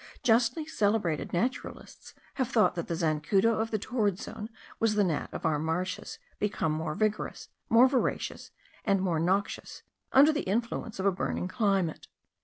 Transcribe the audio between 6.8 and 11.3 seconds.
vigorous, more voracious, and more noxious, under the influence of a